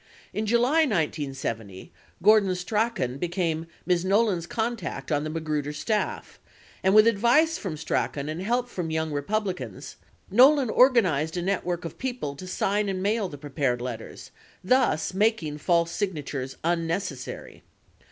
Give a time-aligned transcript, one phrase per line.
[0.31, 1.91] 40 In July, 1970,
[2.23, 4.03] Gordon Strachan became Ms.
[4.03, 6.39] Nolan's contact on the Magruder staff,
[6.81, 9.97] and with advice from Strachan and help from the Young Republicans,
[10.31, 14.31] Nolan organized a network of people to sign and mail the prepared letters,
[14.63, 17.61] thus making false signa tures unnecessary.